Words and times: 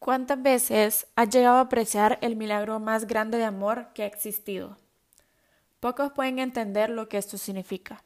¿Cuántas 0.00 0.42
veces 0.42 1.06
has 1.14 1.28
llegado 1.28 1.58
a 1.58 1.60
apreciar 1.60 2.18
el 2.22 2.34
milagro 2.34 2.80
más 2.80 3.06
grande 3.06 3.36
de 3.36 3.44
amor 3.44 3.88
que 3.92 4.02
ha 4.02 4.06
existido? 4.06 4.78
Pocos 5.78 6.10
pueden 6.12 6.38
entender 6.38 6.88
lo 6.88 7.06
que 7.10 7.18
esto 7.18 7.36
significa. 7.36 8.02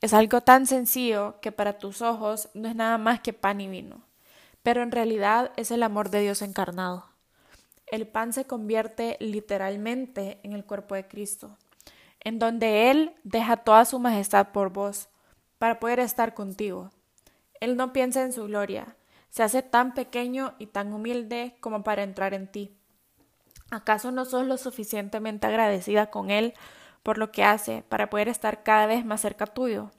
Es 0.00 0.12
algo 0.12 0.40
tan 0.40 0.66
sencillo 0.66 1.38
que 1.40 1.52
para 1.52 1.78
tus 1.78 2.02
ojos 2.02 2.48
no 2.54 2.68
es 2.68 2.74
nada 2.74 2.98
más 2.98 3.20
que 3.20 3.32
pan 3.32 3.60
y 3.60 3.68
vino, 3.68 4.02
pero 4.64 4.82
en 4.82 4.90
realidad 4.90 5.52
es 5.56 5.70
el 5.70 5.84
amor 5.84 6.10
de 6.10 6.22
Dios 6.22 6.42
encarnado. 6.42 7.06
El 7.86 8.08
pan 8.08 8.32
se 8.32 8.46
convierte 8.46 9.16
literalmente 9.20 10.40
en 10.42 10.52
el 10.52 10.64
cuerpo 10.64 10.96
de 10.96 11.06
Cristo, 11.06 11.56
en 12.18 12.40
donde 12.40 12.90
Él 12.90 13.14
deja 13.22 13.58
toda 13.58 13.84
su 13.84 14.00
majestad 14.00 14.48
por 14.48 14.70
vos, 14.70 15.08
para 15.58 15.78
poder 15.78 16.00
estar 16.00 16.34
contigo. 16.34 16.90
Él 17.60 17.76
no 17.76 17.92
piensa 17.92 18.22
en 18.22 18.32
su 18.32 18.46
gloria, 18.46 18.96
se 19.36 19.42
hace 19.42 19.60
tan 19.60 19.92
pequeño 19.92 20.54
y 20.58 20.64
tan 20.64 20.94
humilde 20.94 21.58
como 21.60 21.84
para 21.84 22.02
entrar 22.02 22.32
en 22.32 22.50
ti. 22.50 22.74
¿Acaso 23.70 24.10
no 24.10 24.24
sos 24.24 24.46
lo 24.46 24.56
suficientemente 24.56 25.46
agradecida 25.46 26.06
con 26.06 26.30
Él 26.30 26.54
por 27.02 27.18
lo 27.18 27.32
que 27.32 27.44
hace 27.44 27.84
para 27.86 28.08
poder 28.08 28.28
estar 28.28 28.62
cada 28.62 28.86
vez 28.86 29.04
más 29.04 29.20
cerca 29.20 29.44
tuyo? 29.44 29.90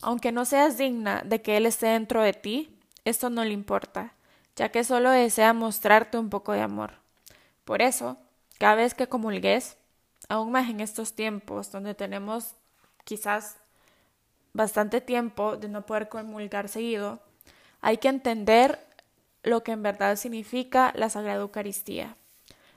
Aunque 0.00 0.30
no 0.30 0.44
seas 0.44 0.78
digna 0.78 1.24
de 1.26 1.42
que 1.42 1.56
Él 1.56 1.66
esté 1.66 1.88
dentro 1.88 2.22
de 2.22 2.32
ti, 2.32 2.78
esto 3.04 3.28
no 3.28 3.44
le 3.44 3.54
importa, 3.54 4.14
ya 4.54 4.68
que 4.68 4.84
solo 4.84 5.10
desea 5.10 5.52
mostrarte 5.52 6.16
un 6.16 6.30
poco 6.30 6.52
de 6.52 6.60
amor. 6.60 6.92
Por 7.64 7.82
eso, 7.82 8.18
cada 8.60 8.76
vez 8.76 8.94
que 8.94 9.08
comulgues, 9.08 9.78
aún 10.28 10.52
más 10.52 10.70
en 10.70 10.78
estos 10.78 11.14
tiempos 11.14 11.72
donde 11.72 11.96
tenemos 11.96 12.54
quizás 13.02 13.56
bastante 14.52 15.00
tiempo 15.00 15.56
de 15.56 15.68
no 15.68 15.84
poder 15.86 16.08
comulgar 16.08 16.68
seguido, 16.68 17.20
hay 17.80 17.98
que 17.98 18.08
entender 18.08 18.78
lo 19.42 19.62
que 19.62 19.72
en 19.72 19.82
verdad 19.82 20.16
significa 20.16 20.92
la 20.96 21.08
Sagrada 21.08 21.40
Eucaristía. 21.40 22.16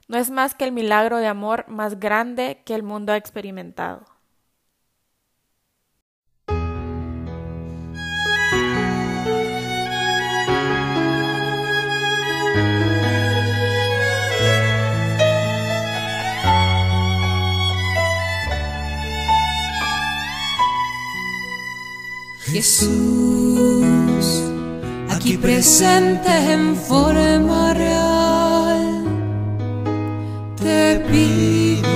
No 0.07 0.17
es 0.17 0.29
más 0.29 0.55
que 0.55 0.65
el 0.65 0.71
milagro 0.71 1.17
de 1.17 1.27
amor 1.27 1.67
más 1.67 1.99
grande 1.99 2.61
que 2.65 2.75
el 2.75 2.83
mundo 2.83 3.13
ha 3.13 3.17
experimentado. 3.17 4.05
Jesús 22.53 24.52
aquí 25.23 25.37
presente 25.37 26.29
en 26.51 26.75
forma 26.75 27.73
real. 27.73 29.05
Te 30.61 30.99
pido 31.09 31.87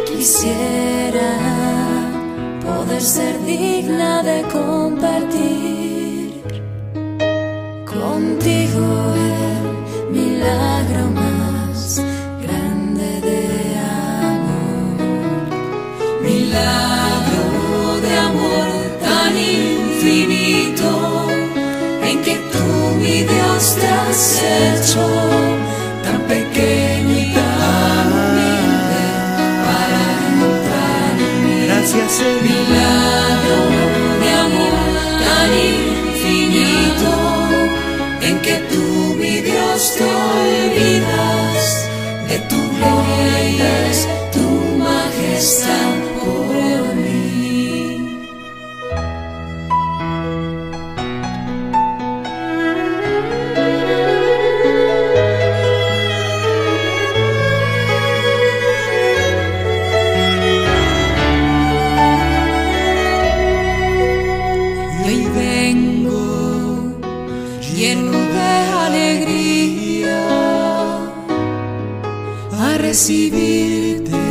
Quisiera 0.07 1.31
poder 2.65 3.01
ser 3.01 3.35
digna 3.43 4.20
en 22.11 22.21
que 22.23 22.35
tú, 22.51 22.65
mi 22.99 23.23
Dios, 23.23 23.75
te 23.79 23.87
has 23.87 24.41
hecho 24.41 25.03
tan 26.03 26.19
pequeño 26.33 27.13
y 27.23 27.33
tan 27.37 28.07
humilde 28.19 29.03
para 29.65 30.01
entrar 30.31 31.13
en 31.27 31.35
mí. 31.43 31.55
Gracias, 31.67 32.11
Señor. 32.11 32.41
Milagro 32.49 33.59
de 34.21 34.29
amor 34.45 34.75
tan 35.27 35.51
infinito 35.77 37.13
en 38.27 38.35
que 38.45 38.55
tú, 38.71 39.15
mi 39.21 39.35
Dios, 39.49 39.79
te 39.97 40.03
olvidas 40.33 41.63
de 42.29 42.37
tu 42.49 42.59
gloria 42.75 43.35
y 43.49 43.57
de 43.63 43.77
tu 44.33 44.47
majestad 44.85 45.90
lleno 67.81 68.11
de 68.11 68.49
alegría 68.85 70.21
a 72.65 72.77
recibirte 72.77 74.21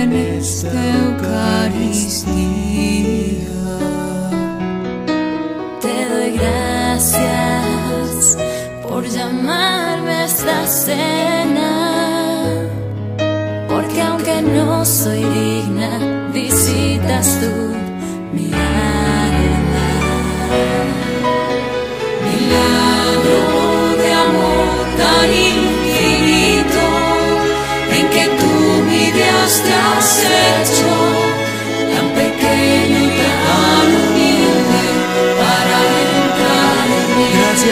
en 0.00 0.08
esta 0.38 0.72
Eucaristía. 1.02 2.32
Te 5.82 5.96
doy 6.12 6.30
gracias 6.38 8.38
por 8.88 9.02
llamarme 9.06 10.12
a 10.12 10.24
esta 10.24 10.66
cena, 10.66 11.72
porque 13.68 14.00
aunque 14.00 14.40
no 14.40 14.82
soy 14.86 15.22
digna, 15.24 15.90
visitas 16.32 17.38
tú 17.38 17.52
mi 18.32 18.46
alma. 18.46 18.75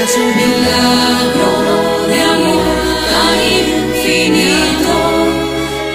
Gracias, 0.05 0.23
Señor. 0.23 0.37
Milagro 0.37 1.51
de 2.09 2.21
amor 2.21 2.77
tan 3.11 3.37
infinito 3.59 4.97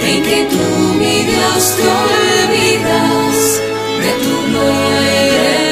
en 0.01 0.23
que 0.23 0.39
tú, 0.49 0.65
mi 0.97 1.17
Dios, 1.25 1.75
te 1.75 1.83
olvidas 1.83 3.37
de 4.01 4.11
tu 4.23 4.33
gloria 4.49 5.68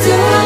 still 0.00 0.37